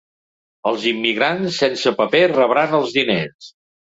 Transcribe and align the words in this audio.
Els 0.69 0.87
immigrants 0.91 1.59
sense 1.65 1.93
papers 2.01 2.35
rebran 2.39 2.75
els 2.79 2.97
diners? 2.97 3.53